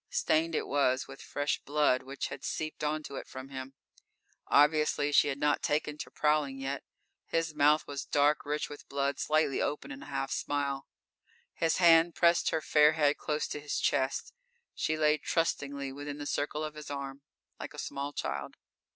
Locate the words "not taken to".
5.37-6.09